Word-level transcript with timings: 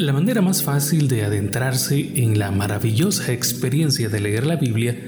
La 0.00 0.14
manera 0.14 0.40
más 0.40 0.62
fácil 0.62 1.08
de 1.08 1.24
adentrarse 1.24 2.12
en 2.22 2.38
la 2.38 2.50
maravillosa 2.50 3.34
experiencia 3.34 4.08
de 4.08 4.18
leer 4.18 4.46
la 4.46 4.56
Biblia 4.56 4.98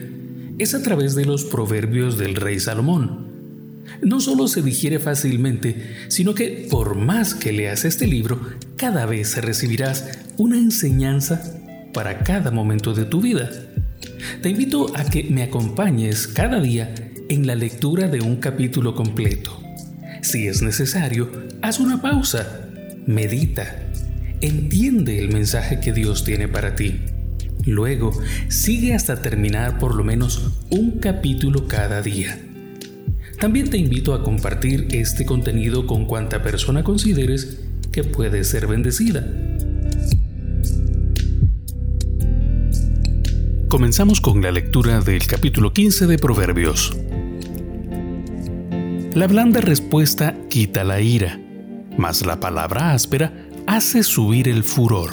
es 0.58 0.74
a 0.74 0.82
través 0.82 1.14
de 1.14 1.24
los 1.24 1.44
proverbios 1.44 2.18
del 2.18 2.34
rey 2.34 2.60
Salomón. 2.60 3.82
No 4.02 4.20
solo 4.20 4.48
se 4.48 4.60
digiere 4.60 4.98
fácilmente, 4.98 5.96
sino 6.08 6.34
que 6.34 6.68
por 6.70 6.94
más 6.94 7.34
que 7.34 7.52
leas 7.52 7.86
este 7.86 8.06
libro, 8.06 8.38
cada 8.76 9.06
vez 9.06 9.34
recibirás 9.42 10.18
una 10.36 10.58
enseñanza 10.58 11.42
para 11.94 12.18
cada 12.18 12.50
momento 12.50 12.92
de 12.92 13.06
tu 13.06 13.22
vida. 13.22 13.50
Te 14.42 14.50
invito 14.50 14.94
a 14.94 15.04
que 15.04 15.24
me 15.24 15.42
acompañes 15.42 16.26
cada 16.26 16.60
día 16.60 16.94
en 17.30 17.46
la 17.46 17.54
lectura 17.54 18.08
de 18.08 18.20
un 18.20 18.36
capítulo 18.36 18.94
completo. 18.94 19.58
Si 20.20 20.48
es 20.48 20.60
necesario, 20.60 21.30
haz 21.62 21.80
una 21.80 22.02
pausa, 22.02 22.68
medita 23.06 23.88
entiende 24.42 25.20
el 25.20 25.32
mensaje 25.32 25.80
que 25.80 25.92
Dios 25.92 26.24
tiene 26.24 26.48
para 26.48 26.74
ti. 26.74 27.00
Luego, 27.64 28.12
sigue 28.48 28.92
hasta 28.92 29.22
terminar 29.22 29.78
por 29.78 29.94
lo 29.94 30.02
menos 30.02 30.50
un 30.68 30.98
capítulo 30.98 31.68
cada 31.68 32.02
día. 32.02 32.38
También 33.38 33.70
te 33.70 33.78
invito 33.78 34.14
a 34.14 34.22
compartir 34.22 34.88
este 34.90 35.24
contenido 35.24 35.86
con 35.86 36.06
cuanta 36.06 36.42
persona 36.42 36.82
consideres 36.82 37.60
que 37.92 38.02
puede 38.02 38.42
ser 38.42 38.66
bendecida. 38.66 39.24
Comenzamos 43.68 44.20
con 44.20 44.42
la 44.42 44.50
lectura 44.50 45.00
del 45.00 45.26
capítulo 45.26 45.72
15 45.72 46.06
de 46.06 46.18
Proverbios. 46.18 46.96
La 49.14 49.26
blanda 49.28 49.60
respuesta 49.60 50.36
quita 50.50 50.84
la 50.84 51.00
ira, 51.00 51.40
mas 51.96 52.26
la 52.26 52.40
palabra 52.40 52.92
áspera 52.92 53.32
hace 53.66 54.02
subir 54.02 54.48
el 54.48 54.64
furor. 54.64 55.10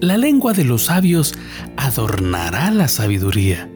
La 0.00 0.16
lengua 0.16 0.52
de 0.52 0.64
los 0.64 0.84
sabios 0.84 1.34
adornará 1.76 2.70
la 2.70 2.88
sabiduría, 2.88 3.68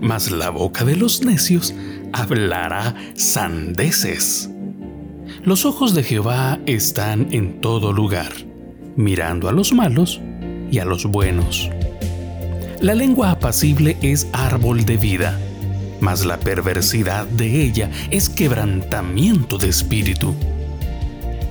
mas 0.00 0.30
la 0.30 0.50
boca 0.50 0.84
de 0.84 0.96
los 0.96 1.22
necios 1.24 1.74
hablará 2.12 2.94
sandeces. 3.14 4.50
Los 5.44 5.64
ojos 5.64 5.94
de 5.94 6.02
Jehová 6.02 6.58
están 6.66 7.28
en 7.30 7.60
todo 7.60 7.92
lugar, 7.92 8.32
mirando 8.96 9.48
a 9.48 9.52
los 9.52 9.72
malos 9.72 10.20
y 10.70 10.78
a 10.78 10.84
los 10.84 11.06
buenos. 11.06 11.70
La 12.80 12.96
lengua 12.96 13.30
apacible 13.30 13.96
es 14.02 14.26
árbol 14.32 14.84
de 14.84 14.96
vida, 14.96 15.38
mas 16.00 16.24
la 16.24 16.40
perversidad 16.40 17.26
de 17.26 17.62
ella 17.62 17.90
es 18.10 18.28
quebrantamiento 18.28 19.58
de 19.58 19.68
espíritu. 19.68 20.34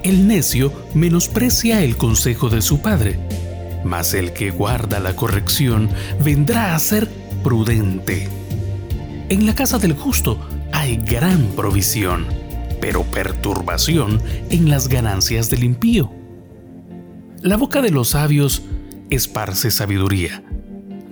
El 0.04 0.28
necio 0.28 0.74
menosprecia 0.96 1.84
el 1.84 1.96
consejo 1.96 2.50
de 2.50 2.64
su 2.64 2.82
padre, 2.82 3.20
mas 3.84 4.16
el 4.16 4.34
que 4.34 4.50
guarda 4.50 5.00
la 5.00 5.16
corrección 5.16 5.90
vendrá 6.24 6.74
a 6.74 6.80
ser 6.80 7.08
prudente. 7.44 8.28
En 9.30 9.46
la 9.46 9.54
casa 9.54 9.78
del 9.78 9.94
justo 9.94 10.40
hay 10.72 10.98
gran 10.98 11.44
provisión, 11.56 12.26
pero 12.80 13.04
perturbación 13.04 14.20
en 14.50 14.72
las 14.72 14.88
ganancias 14.88 15.52
del 15.52 15.64
impío. 15.64 16.12
La 17.44 17.56
boca 17.58 17.84
de 17.84 17.92
los 17.92 18.10
sabios 18.10 18.64
esparce 19.12 19.70
sabiduría, 19.70 20.44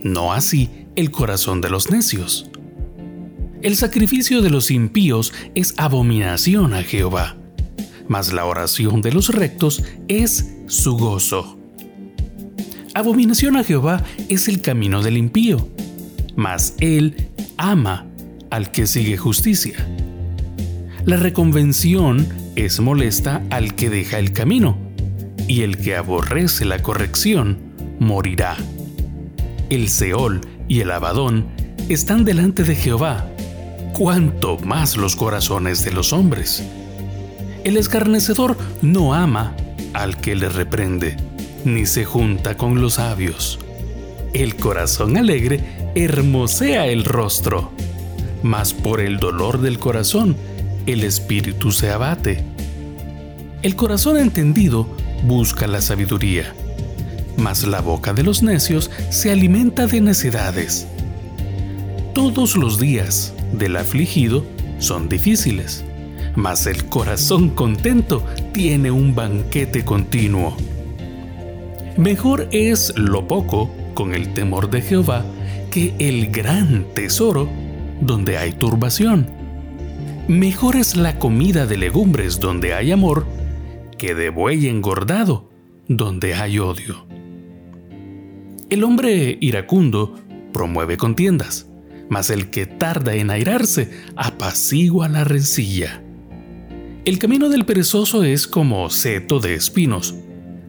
no 0.02 0.34
así 0.34 0.88
el 0.96 1.12
corazón 1.12 1.62
de 1.62 1.70
los 1.70 1.92
necios. 1.92 2.50
El 3.62 3.76
sacrificio 3.76 4.42
de 4.42 4.50
los 4.50 4.72
impíos 4.72 5.32
es 5.54 5.76
abominación 5.78 6.74
a 6.74 6.82
Jehová 6.82 7.39
mas 8.10 8.34
la 8.34 8.44
oración 8.44 9.02
de 9.02 9.14
los 9.14 9.30
rectos 9.30 9.84
es 10.10 10.54
su 10.68 10.98
gozo. 10.98 11.58
Abominación 12.94 13.56
a 13.56 13.64
Jehová 13.64 14.04
es 14.28 14.50
el 14.50 14.60
camino 14.62 15.02
del 15.02 15.16
impío, 15.16 15.70
mas 16.36 16.74
él 16.80 17.30
ama 17.56 18.08
al 18.50 18.72
que 18.72 18.88
sigue 18.88 19.16
justicia. 19.16 19.88
La 21.06 21.18
reconvención 21.18 22.28
es 22.56 22.80
molesta 22.80 23.42
al 23.52 23.76
que 23.76 23.90
deja 23.90 24.18
el 24.20 24.34
camino, 24.34 24.78
y 25.48 25.62
el 25.62 25.78
que 25.78 25.96
aborrece 25.96 26.66
la 26.66 26.82
corrección 26.82 27.58
morirá. 28.00 28.58
El 29.70 29.88
Seol 29.88 30.42
y 30.68 30.82
el 30.82 30.92
Abadón 30.92 31.48
están 31.90 32.26
delante 32.26 32.64
de 32.64 32.76
Jehová, 32.76 33.30
cuanto 33.94 34.58
más 34.58 34.98
los 34.98 35.16
corazones 35.16 35.86
de 35.86 35.92
los 35.92 36.12
hombres. 36.12 36.64
El 37.64 37.76
escarnecedor 37.76 38.58
no 38.82 39.14
ama 39.14 39.54
al 39.94 40.18
que 40.18 40.36
le 40.36 40.48
reprende, 40.48 41.18
ni 41.66 41.86
se 41.86 42.06
junta 42.06 42.56
con 42.56 42.82
los 42.82 42.94
sabios. 42.94 43.60
El 44.34 44.56
corazón 44.56 45.18
alegre 45.18 45.92
hermosea 45.94 46.88
el 46.88 47.04
rostro, 47.04 47.72
mas 48.44 48.74
por 48.74 49.02
el 49.02 49.18
dolor 49.18 49.60
del 49.60 49.78
corazón 49.78 50.38
el 50.86 51.04
espíritu 51.04 51.74
se 51.74 51.90
abate. 51.90 52.46
El 53.62 53.76
corazón 53.76 54.18
entendido 54.18 54.88
busca 55.24 55.68
la 55.68 55.82
sabiduría, 55.82 56.54
mas 57.36 57.64
la 57.68 57.82
boca 57.82 58.14
de 58.14 58.24
los 58.24 58.42
necios 58.42 58.90
se 59.10 59.32
alimenta 59.32 59.86
de 59.86 60.00
necedades. 60.00 60.88
Todos 62.14 62.56
los 62.56 62.80
días 62.80 63.34
del 63.52 63.76
afligido 63.76 64.46
son 64.78 65.10
difíciles 65.10 65.84
mas 66.40 66.68
el 66.68 66.86
corazón 66.86 67.50
contento 67.50 68.24
tiene 68.54 68.92
un 68.92 69.14
banquete 69.14 69.84
continuo. 69.84 70.56
Mejor 71.98 72.48
es 72.52 72.94
lo 72.98 73.28
poco 73.28 73.70
con 73.94 74.16
el 74.16 74.34
temor 74.34 74.70
de 74.70 74.82
Jehová 74.82 75.26
que 75.70 75.94
el 76.00 76.32
gran 76.32 76.86
tesoro 76.94 77.50
donde 78.00 78.38
hay 78.38 78.54
turbación. 78.54 79.30
Mejor 80.30 80.78
es 80.78 80.96
la 80.96 81.20
comida 81.20 81.66
de 81.66 81.76
legumbres 81.76 82.40
donde 82.40 82.74
hay 82.74 82.94
amor 82.94 83.28
que 83.98 84.16
de 84.16 84.30
buey 84.30 84.68
engordado 84.68 85.50
donde 85.90 86.36
hay 86.36 86.58
odio. 86.60 87.06
El 88.70 88.86
hombre 88.86 89.38
iracundo 89.42 90.16
promueve 90.54 90.96
contiendas, 90.96 91.68
mas 92.08 92.30
el 92.30 92.50
que 92.50 92.66
tarda 92.66 93.16
en 93.16 93.30
airarse 93.30 93.92
apacigua 94.16 95.10
la 95.10 95.26
rencilla. 95.26 96.02
El 97.06 97.18
camino 97.18 97.50
del 97.50 97.66
perezoso 97.66 98.24
es 98.24 98.46
como 98.46 98.90
seto 98.90 99.40
de 99.40 99.54
espinos, 99.54 100.16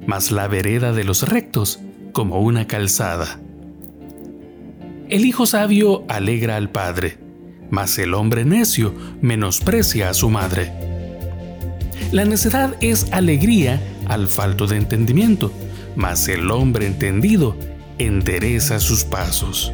mas 0.07 0.31
la 0.31 0.47
vereda 0.47 0.93
de 0.93 1.03
los 1.03 1.29
rectos 1.29 1.81
como 2.13 2.41
una 2.41 2.67
calzada. 2.69 3.41
El 5.09 5.25
hijo 5.27 5.45
sabio 5.45 6.05
alegra 6.09 6.57
al 6.57 6.71
padre, 6.71 7.19
mas 7.69 7.99
el 7.99 8.15
hombre 8.15 8.45
necio 8.45 8.95
menosprecia 9.21 10.09
a 10.09 10.15
su 10.15 10.31
madre. 10.31 10.73
La 12.13 12.25
necedad 12.25 12.77
es 12.81 13.13
alegría 13.13 13.83
al 14.07 14.29
falto 14.29 14.69
de 14.69 14.77
entendimiento, 14.77 15.53
mas 15.97 16.29
el 16.29 16.51
hombre 16.53 16.87
entendido 16.87 17.57
endereza 17.99 18.79
sus 18.79 19.05
pasos. 19.05 19.73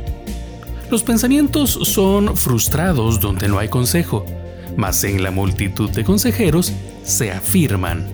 Los 0.90 1.02
pensamientos 1.02 1.70
son 1.82 2.34
frustrados 2.34 3.20
donde 3.20 3.48
no 3.48 3.58
hay 3.58 3.68
consejo, 3.68 4.24
mas 4.76 5.02
en 5.04 5.22
la 5.22 5.30
multitud 5.30 5.90
de 5.90 6.04
consejeros 6.04 6.72
se 7.02 7.32
afirman. 7.32 8.06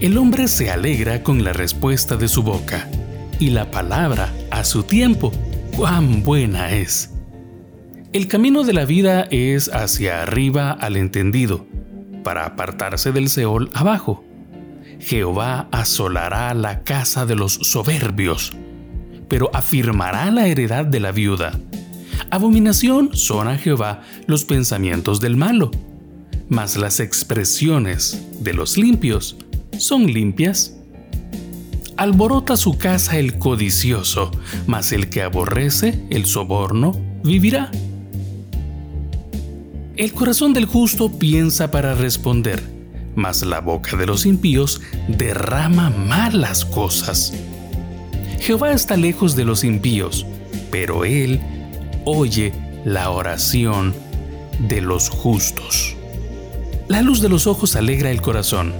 El 0.00 0.18
hombre 0.18 0.48
se 0.48 0.70
alegra 0.70 1.22
con 1.22 1.44
la 1.44 1.52
respuesta 1.52 2.16
de 2.16 2.28
su 2.28 2.42
boca, 2.42 2.88
y 3.38 3.50
la 3.50 3.70
palabra, 3.70 4.32
a 4.50 4.64
su 4.64 4.82
tiempo, 4.82 5.32
cuán 5.76 6.22
buena 6.22 6.72
es. 6.72 7.10
El 8.12 8.28
camino 8.28 8.62
de 8.62 8.72
la 8.72 8.84
vida 8.84 9.26
es 9.30 9.68
hacia 9.72 10.22
arriba 10.22 10.70
al 10.70 10.96
entendido, 10.96 11.66
para 12.22 12.44
apartarse 12.44 13.10
del 13.10 13.28
Seol 13.28 13.70
abajo. 13.74 14.24
Jehová 15.00 15.68
asolará 15.72 16.52
la 16.54 16.82
casa 16.82 17.26
de 17.26 17.34
los 17.34 17.54
soberbios, 17.54 18.52
pero 19.28 19.50
afirmará 19.54 20.30
la 20.30 20.46
heredad 20.46 20.84
de 20.84 21.00
la 21.00 21.10
viuda. 21.10 21.58
Abominación 22.30 23.10
son 23.12 23.48
a 23.48 23.58
Jehová 23.58 24.02
los 24.26 24.44
pensamientos 24.44 25.20
del 25.20 25.36
malo, 25.36 25.70
mas 26.48 26.76
las 26.76 27.00
expresiones 27.00 28.22
de 28.40 28.54
los 28.54 28.76
limpios 28.76 29.36
son 29.78 30.06
limpias. 30.06 30.74
Alborota 31.96 32.56
su 32.56 32.78
casa 32.78 33.18
el 33.18 33.38
codicioso, 33.38 34.30
mas 34.66 34.92
el 34.92 35.08
que 35.08 35.22
aborrece 35.22 36.04
el 36.10 36.26
soborno 36.26 36.98
vivirá. 37.22 37.70
El 39.96 40.12
corazón 40.12 40.54
del 40.54 40.64
justo 40.64 41.12
piensa 41.18 41.70
para 41.70 41.94
responder, 41.94 42.62
mas 43.14 43.42
la 43.42 43.60
boca 43.60 43.96
de 43.96 44.06
los 44.06 44.24
impíos 44.24 44.80
derrama 45.06 45.90
malas 45.90 46.64
cosas. 46.64 47.32
Jehová 48.40 48.72
está 48.72 48.96
lejos 48.96 49.36
de 49.36 49.44
los 49.44 49.62
impíos, 49.62 50.26
pero 50.70 51.04
él 51.04 51.40
oye 52.04 52.52
la 52.84 53.10
oración 53.10 53.94
de 54.58 54.80
los 54.80 55.08
justos. 55.08 55.96
La 56.88 57.02
luz 57.02 57.20
de 57.20 57.28
los 57.28 57.46
ojos 57.46 57.76
alegra 57.76 58.10
el 58.10 58.20
corazón 58.20 58.72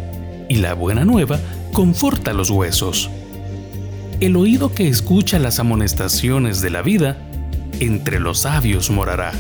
y 0.48 0.56
la 0.56 0.74
buena 0.74 1.04
nueva 1.04 1.40
conforta 1.72 2.32
los 2.32 2.50
huesos. 2.50 3.10
el 4.20 4.36
oído 4.36 4.72
que 4.72 4.86
escucha 4.86 5.40
las 5.40 5.58
amonestaciones 5.58 6.60
de 6.60 6.70
la 6.70 6.82
vida, 6.82 7.16
entre 7.80 8.20
los 8.20 8.40
sabios 8.40 8.88
morará. 8.88 9.32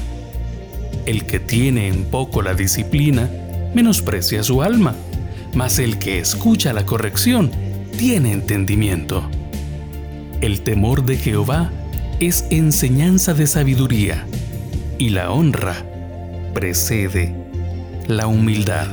El 1.06 1.24
que 1.24 1.38
tiene 1.38 1.86
en 1.86 2.04
poco 2.04 2.42
la 2.42 2.54
disciplina, 2.54 3.30
menosprecia 3.74 4.42
su 4.42 4.60
alma, 4.60 4.96
mas 5.54 5.78
el 5.78 5.98
que 6.00 6.18
escucha 6.18 6.72
la 6.72 6.84
corrección, 6.84 7.52
tiene 7.96 8.32
entendimiento. 8.32 9.22
El 10.40 10.62
temor 10.62 11.04
de 11.04 11.16
Jehová 11.16 11.70
es 12.26 12.46
enseñanza 12.50 13.34
de 13.34 13.48
sabiduría, 13.48 14.24
y 14.96 15.08
la 15.08 15.32
honra 15.32 15.74
precede 16.54 17.34
la 18.06 18.28
humildad. 18.28 18.86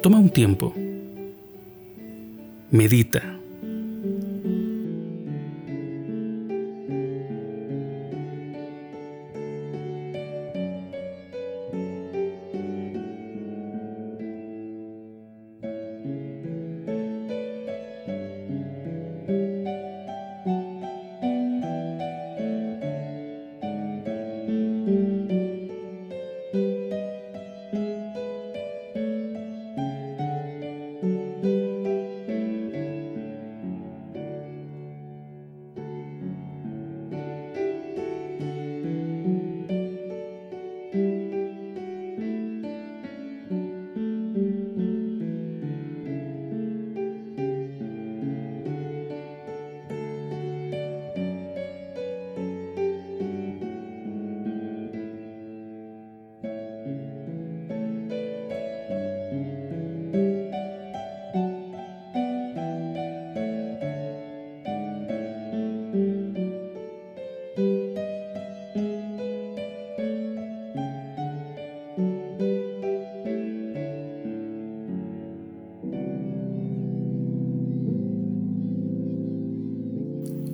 Toma 0.00 0.18
un 0.20 0.30
tiempo. 0.30 0.72
Medita. 2.70 3.39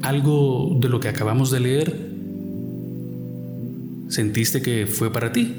Algo 0.08 0.76
de 0.80 0.88
lo 0.88 1.00
que 1.00 1.08
acabamos 1.08 1.50
de 1.50 1.60
leer 1.60 2.16
sentiste 4.08 4.62
que 4.62 4.86
fue 4.86 5.12
para 5.12 5.32
ti. 5.32 5.54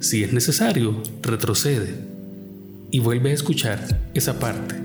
Si 0.00 0.22
es 0.22 0.32
necesario, 0.32 1.02
retrocede 1.22 1.94
y 2.90 2.98
vuelve 2.98 3.30
a 3.30 3.34
escuchar 3.34 4.10
esa 4.12 4.38
parte. 4.38 4.76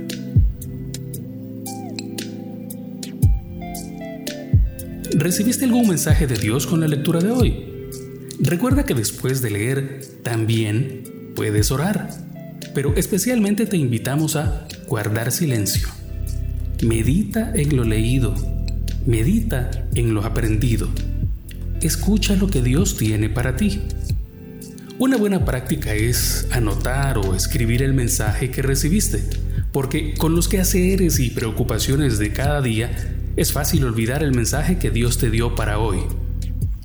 ¿Recibiste 5.12 5.65
algún 5.65 5.88
mensaje 5.89 6.27
de 6.27 6.38
Dios 6.38 6.65
con 6.65 6.80
la 6.80 6.88
lectura 6.88 7.19
de 7.19 7.31
hoy? 7.31 7.65
Recuerda 8.39 8.86
que 8.86 8.94
después 8.94 9.42
de 9.42 9.50
leer 9.50 10.01
también 10.24 11.33
puedes 11.36 11.72
orar, 11.72 12.10
pero 12.74 12.95
especialmente 12.95 13.65
te 13.65 13.75
invitamos 13.75 14.38
a 14.38 14.68
guardar 14.88 15.31
silencio. 15.31 15.99
Medita 16.81 17.51
en 17.55 17.75
lo 17.75 17.83
leído, 17.83 18.33
medita 19.05 19.69
en 19.95 20.13
lo 20.13 20.23
aprendido. 20.23 20.87
Escucha 21.81 22.37
lo 22.37 22.47
que 22.47 22.61
Dios 22.61 22.95
tiene 22.95 23.29
para 23.29 23.57
ti. 23.57 23.81
Una 24.97 25.17
buena 25.17 25.43
práctica 25.43 25.93
es 25.93 26.47
anotar 26.51 27.17
o 27.17 27.35
escribir 27.35 27.83
el 27.83 27.93
mensaje 27.93 28.49
que 28.49 28.61
recibiste, 28.61 29.21
porque 29.73 30.13
con 30.13 30.35
los 30.35 30.47
quehaceres 30.47 31.19
y 31.19 31.31
preocupaciones 31.31 32.17
de 32.17 32.31
cada 32.31 32.61
día 32.61 32.91
es 33.35 33.51
fácil 33.51 33.83
olvidar 33.83 34.23
el 34.23 34.33
mensaje 34.33 34.77
que 34.77 34.89
Dios 34.89 35.17
te 35.17 35.29
dio 35.29 35.55
para 35.55 35.79
hoy. 35.79 35.99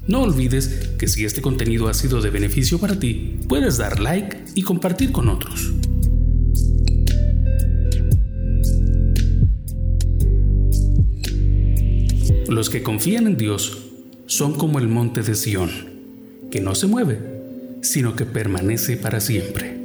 No 0.09 0.23
olvides 0.23 0.91
que 0.99 1.07
si 1.07 1.25
este 1.25 1.41
contenido 1.41 1.89
ha 1.89 1.95
sido 1.95 2.21
de 2.21 2.31
beneficio 2.31 2.81
para 2.81 2.99
ti, 2.99 3.39
puedes 3.49 3.79
dar 3.79 4.01
like 4.01 4.45
y 4.57 4.63
compartir 4.63 5.13
con 5.13 5.29
otros. 5.29 5.73
Los 12.55 12.71
que 12.71 12.85
confían 12.85 13.27
en 13.27 13.37
Dios 13.37 13.79
son 14.27 14.57
como 14.57 14.79
el 14.79 14.87
monte 14.87 15.23
de 15.23 15.35
Sión, 15.35 15.71
que 16.53 16.61
no 16.61 16.77
se 16.77 16.87
mueve, 16.87 17.19
sino 17.83 18.15
que 18.15 18.27
permanece 18.27 18.97
para 18.97 19.19
siempre. 19.19 19.84